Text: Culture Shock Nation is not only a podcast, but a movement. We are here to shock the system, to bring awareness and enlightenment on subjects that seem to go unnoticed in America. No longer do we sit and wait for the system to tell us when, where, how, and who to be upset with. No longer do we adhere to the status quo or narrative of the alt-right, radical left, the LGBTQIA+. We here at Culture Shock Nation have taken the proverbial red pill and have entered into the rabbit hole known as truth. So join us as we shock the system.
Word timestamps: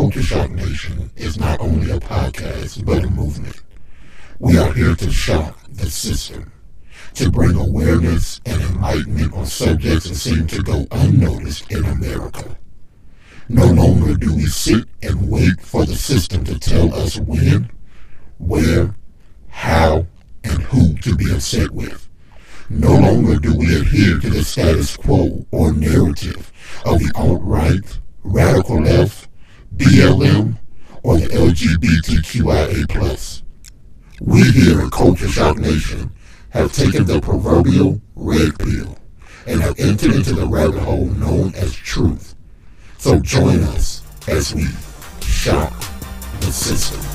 Culture 0.00 0.22
Shock 0.22 0.50
Nation 0.52 1.10
is 1.14 1.38
not 1.38 1.60
only 1.60 1.90
a 1.90 2.00
podcast, 2.00 2.86
but 2.86 3.04
a 3.04 3.10
movement. 3.10 3.60
We 4.38 4.56
are 4.56 4.72
here 4.72 4.94
to 4.94 5.12
shock 5.12 5.58
the 5.68 5.90
system, 5.90 6.52
to 7.16 7.30
bring 7.30 7.54
awareness 7.54 8.40
and 8.46 8.62
enlightenment 8.62 9.34
on 9.34 9.44
subjects 9.44 10.08
that 10.08 10.14
seem 10.14 10.46
to 10.46 10.62
go 10.62 10.86
unnoticed 10.90 11.70
in 11.70 11.84
America. 11.84 12.56
No 13.50 13.66
longer 13.66 14.14
do 14.14 14.34
we 14.34 14.46
sit 14.46 14.86
and 15.02 15.30
wait 15.30 15.60
for 15.60 15.84
the 15.84 15.96
system 15.96 16.44
to 16.44 16.58
tell 16.58 16.94
us 16.94 17.18
when, 17.18 17.70
where, 18.38 18.94
how, 19.48 20.06
and 20.42 20.62
who 20.62 20.94
to 21.00 21.14
be 21.14 21.30
upset 21.30 21.72
with. 21.72 22.08
No 22.70 22.94
longer 22.94 23.38
do 23.38 23.54
we 23.54 23.78
adhere 23.78 24.18
to 24.18 24.30
the 24.30 24.44
status 24.44 24.96
quo 24.96 25.44
or 25.50 25.74
narrative 25.74 26.50
of 26.86 27.00
the 27.00 27.12
alt-right, 27.14 27.98
radical 28.22 28.80
left, 28.80 29.19
the 31.16 31.26
LGBTQIA+. 31.26 32.86
We 34.20 34.42
here 34.50 34.82
at 34.82 34.92
Culture 34.92 35.28
Shock 35.28 35.58
Nation 35.58 36.12
have 36.50 36.72
taken 36.72 37.04
the 37.04 37.20
proverbial 37.20 38.00
red 38.14 38.58
pill 38.58 38.98
and 39.46 39.60
have 39.60 39.78
entered 39.80 40.12
into 40.12 40.34
the 40.34 40.46
rabbit 40.46 40.80
hole 40.80 41.06
known 41.06 41.54
as 41.54 41.74
truth. 41.74 42.34
So 42.98 43.18
join 43.20 43.60
us 43.64 44.02
as 44.28 44.54
we 44.54 44.66
shock 45.22 45.72
the 46.40 46.52
system. 46.52 47.09